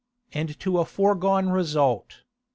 [0.33, 2.23] And to a foregone result.